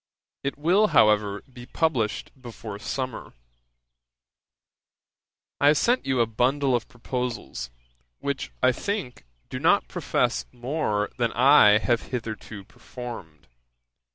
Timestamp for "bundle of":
6.25-6.87